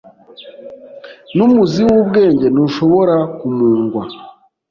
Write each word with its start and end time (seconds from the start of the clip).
n’umuzi 1.35 1.79
w’ubwenge 1.89 2.45
ntushobora 2.49 3.15
kumungwa. 3.37 4.03